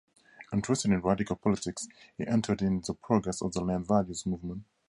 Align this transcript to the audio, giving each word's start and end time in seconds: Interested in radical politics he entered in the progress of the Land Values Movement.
Interested 0.51 0.89
in 0.89 1.01
radical 1.01 1.35
politics 1.35 1.87
he 2.17 2.25
entered 2.25 2.63
in 2.63 2.81
the 2.81 2.95
progress 2.95 3.39
of 3.43 3.53
the 3.53 3.61
Land 3.61 3.85
Values 3.87 4.25
Movement. 4.25 4.63